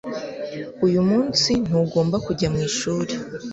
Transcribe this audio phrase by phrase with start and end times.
[0.85, 3.13] Uyu munsi ntugomba kujya mwishuri